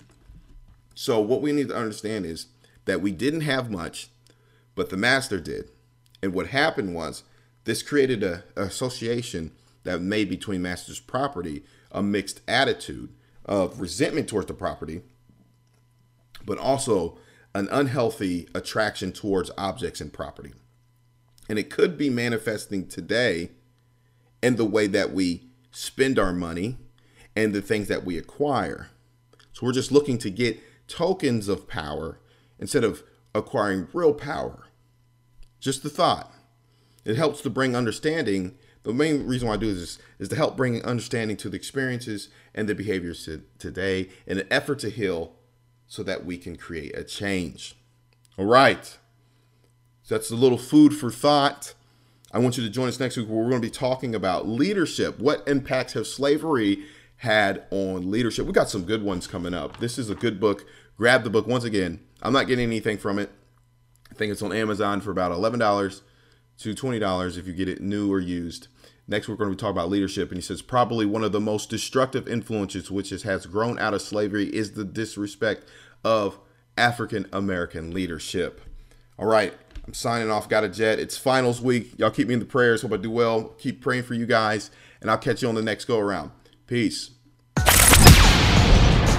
So, 0.95 1.21
what 1.21 1.43
we 1.43 1.53
need 1.53 1.69
to 1.69 1.77
understand 1.77 2.27
is 2.27 2.47
that 2.85 3.01
we 3.01 3.11
didn't 3.11 3.43
have 3.43 3.71
much, 3.71 4.09
but 4.75 4.91
the 4.91 4.97
master 4.97 5.41
did. 5.41 5.71
And 6.23 6.33
what 6.33 6.49
happened 6.49 6.95
was 6.95 7.25
this 7.65 7.83
created 7.83 8.23
a, 8.23 8.45
association 8.57 9.53
that 9.85 10.01
made 10.01 10.29
between 10.29 10.63
master's 10.63 11.01
property 11.01 11.65
a 11.91 12.03
mixed 12.03 12.41
attitude 12.49 13.11
of 13.45 13.81
resentment 13.81 14.29
towards 14.29 14.47
the 14.47 14.55
property, 14.55 15.03
but 16.45 16.59
also 16.59 17.19
an 17.55 17.69
unhealthy 17.71 18.49
attraction 18.55 19.13
towards 19.13 19.51
objects 19.57 20.01
and 20.01 20.13
property. 20.13 20.53
And 21.49 21.59
it 21.59 21.71
could 21.71 21.97
be 21.97 22.11
manifesting 22.11 22.89
today 22.89 23.51
in 24.43 24.57
the 24.57 24.65
way 24.65 24.87
that 24.89 25.13
we 25.13 25.49
spend 25.71 26.19
our 26.19 26.33
money 26.33 26.79
and 27.37 27.53
the 27.53 27.63
things 27.63 27.89
that 27.89 28.05
we 28.05 28.19
acquire. 28.19 28.89
So 29.53 29.67
we're 29.67 29.73
just 29.73 29.93
looking 29.93 30.19
to 30.19 30.31
get 30.31 30.61
tokens 30.89 31.49
of 31.49 31.69
power 31.69 32.19
instead 32.59 32.85
of 32.85 33.03
acquiring 33.35 33.89
real 33.93 34.15
power. 34.15 34.67
Just 35.61 35.83
the 35.83 35.91
thought. 35.91 36.33
It 37.05 37.17
helps 37.17 37.41
to 37.43 37.51
bring 37.51 37.77
understanding. 37.77 38.57
The 38.83 38.93
main 38.93 39.27
reason 39.27 39.49
why 39.49 39.55
I 39.55 39.59
do 39.59 39.75
this 39.75 39.99
is 40.19 40.29
to 40.31 40.37
help 40.37 40.57
bring 40.57 40.85
understanding 40.85 41.37
to 41.39 41.49
the 41.49 41.57
experiences 41.57 42.29
and 42.55 42.69
the 42.69 42.75
behaviors 42.75 43.25
to 43.27 43.43
today 43.59 44.11
in 44.27 44.39
an 44.39 44.47
effort 44.51 44.79
to 44.81 44.91
heal 44.91 45.37
so 45.95 46.03
that 46.03 46.27
we 46.27 46.37
can 46.37 46.57
create 46.57 46.99
a 46.99 47.05
change. 47.05 47.77
All 48.37 48.47
right. 48.47 48.85
So 50.03 50.17
that's 50.17 50.33
a 50.33 50.35
little 50.35 50.59
food 50.59 50.93
for 50.93 51.09
thought. 51.09 51.75
I 52.33 52.41
want 52.41 52.59
you 52.59 52.65
to 52.65 52.69
join 52.69 52.89
us 52.89 52.99
next 52.99 53.17
week 53.17 53.29
where 53.29 53.39
we're 53.39 53.51
going 53.51 53.63
to 53.63 53.69
be 53.69 53.71
talking 53.71 54.13
about 54.13 54.49
leadership. 54.49 55.21
What 55.21 55.47
impacts 55.47 55.93
have 55.93 56.09
slavery 56.09 56.83
had 57.19 57.63
on 57.71 58.11
leadership? 58.11 58.45
We 58.45 58.53
got 58.53 58.69
some 58.69 58.83
good 58.83 59.05
ones 59.05 59.29
coming 59.29 59.55
up. 59.55 59.79
This 59.79 59.97
is 59.97 60.11
a 60.11 60.17
good 60.17 60.41
book. 60.41 60.67
Grab 60.97 61.23
the 61.23 61.31
book 61.31 61.47
once 61.47 61.63
again. 61.63 62.01
I'm 62.23 62.33
not 62.33 62.49
getting 62.49 62.67
anything 62.67 62.99
from 62.99 63.21
it. 63.21 63.31
I 64.11 64.15
think 64.15 64.33
it's 64.33 64.43
on 64.43 64.53
Amazon 64.53 65.01
for 65.01 65.13
about 65.13 65.31
$11 65.31 66.01
to 66.59 66.75
$20 66.75 67.39
if 67.39 67.47
you 67.47 67.53
get 67.53 67.69
it 67.69 67.81
new 67.81 68.13
or 68.13 68.19
used. 68.19 68.67
Next, 69.07 69.29
we're 69.29 69.37
going 69.37 69.51
to 69.51 69.57
be 69.57 69.61
talking 69.61 69.77
about 69.77 69.91
leadership. 69.91 70.31
And 70.31 70.39
he 70.39 70.43
says, 70.43 70.63
probably 70.63 71.05
one 71.05 71.23
of 71.23 71.33
the 71.33 71.41
most 71.41 71.69
destructive 71.69 72.27
influences 72.27 72.91
which 72.91 73.11
has 73.11 73.47
grown 73.47 73.79
out 73.79 73.95
of 73.95 74.03
slavery 74.03 74.47
is 74.47 74.73
the 74.73 74.85
disrespect 74.85 75.69
of 76.05 76.39
African 76.77 77.27
American 77.33 77.93
leadership. 77.93 78.61
All 79.19 79.27
right, 79.27 79.55
I'm 79.87 79.95
signing 79.95 80.31
off. 80.31 80.49
Got 80.49 80.65
a 80.65 80.69
jet. 80.69 80.99
It's 80.99 81.17
finals 81.17 81.61
week. 81.61 81.99
Y'all 81.99 82.11
keep 82.11 82.29
me 82.29 82.35
in 82.35 82.41
the 82.41 82.47
prayers. 82.47 82.83
Hope 82.83 82.93
I 82.93 82.97
do 82.97 83.11
well. 83.11 83.55
Keep 83.59 83.81
praying 83.81 84.05
for 84.05 84.15
you 84.15 84.27
guys. 84.27 84.71
And 85.01 85.11
I'll 85.11 85.19
catch 85.19 85.43
you 85.43 85.49
on 85.49 85.55
the 85.55 85.63
next 85.63 85.85
go 85.85 85.99
around. 85.99 86.31
Peace. 86.67 87.11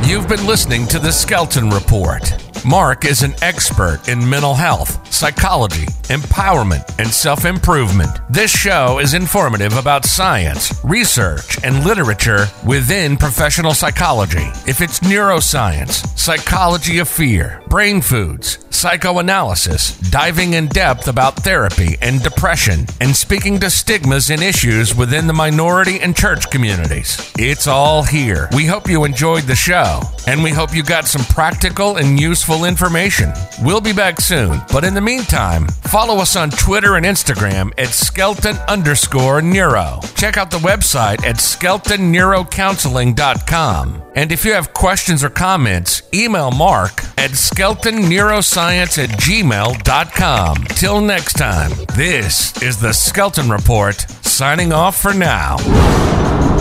You've 0.05 0.27
been 0.27 0.45
listening 0.45 0.87
to 0.87 0.99
the 0.99 1.11
Skelton 1.11 1.69
Report. 1.69 2.31
Mark 2.65 3.05
is 3.05 3.21
an 3.21 3.33
expert 3.41 4.07
in 4.07 4.27
mental 4.27 4.53
health, 4.53 5.04
psychology, 5.15 5.85
empowerment, 6.09 6.83
and 6.99 7.07
self 7.07 7.45
improvement. 7.45 8.19
This 8.29 8.51
show 8.51 8.99
is 8.99 9.13
informative 9.13 9.77
about 9.77 10.05
science, 10.05 10.73
research, 10.83 11.57
and 11.63 11.85
literature 11.85 12.47
within 12.65 13.15
professional 13.17 13.73
psychology. 13.73 14.47
If 14.67 14.81
it's 14.81 14.99
neuroscience, 14.99 16.05
psychology 16.17 16.99
of 16.99 17.07
fear, 17.07 17.61
brain 17.69 18.01
foods, 18.01 18.59
psychoanalysis, 18.69 19.97
diving 20.11 20.53
in 20.53 20.67
depth 20.67 21.07
about 21.07 21.37
therapy 21.37 21.95
and 22.01 22.21
depression, 22.21 22.85
and 22.99 23.15
speaking 23.15 23.59
to 23.59 23.69
stigmas 23.69 24.29
and 24.29 24.43
issues 24.43 24.93
within 24.93 25.27
the 25.27 25.33
minority 25.33 25.99
and 26.01 26.15
church 26.15 26.49
communities. 26.51 27.31
It's 27.37 27.67
all 27.67 28.03
here. 28.03 28.49
We 28.53 28.65
hope 28.65 28.89
you 28.89 29.05
enjoyed 29.05 29.43
the 29.43 29.55
show, 29.55 30.01
and 30.27 30.43
we 30.43 30.51
hope 30.51 30.75
you 30.75 30.83
got 30.83 31.05
some 31.05 31.23
practical 31.25 31.97
and 31.97 32.19
useful 32.19 32.65
information. 32.65 33.31
We'll 33.61 33.81
be 33.81 33.93
back 33.93 34.19
soon, 34.19 34.61
but 34.71 34.83
in 34.83 34.93
the 34.93 35.01
meantime, 35.05 35.67
follow 35.67 36.17
us 36.17 36.35
on 36.35 36.49
Twitter 36.49 36.95
and 36.95 37.05
Instagram 37.05 37.71
at 37.77 37.89
Skelton 37.89 38.55
underscore 38.67 39.39
Neuro. 39.41 39.99
Check 40.15 40.37
out 40.37 40.49
the 40.51 40.57
website 40.57 41.23
at 41.23 41.37
skeltonneurocounseling.com. 41.37 44.01
And 44.15 44.31
if 44.31 44.43
you 44.43 44.53
have 44.53 44.73
questions 44.73 45.23
or 45.23 45.29
comments, 45.29 46.01
email 46.13 46.49
Mark 46.51 47.03
at 47.17 47.31
skeltonneuroscience 47.31 49.03
at 49.03 49.09
gmail.com. 49.19 50.55
Till 50.75 51.01
next 51.01 51.33
time, 51.33 51.71
this 51.95 52.61
is 52.61 52.79
the 52.79 52.93
Skelton 52.93 53.49
Report, 53.49 53.99
signing 54.25 54.71
off 54.73 55.01
for 55.01 55.13
now. 55.13 56.54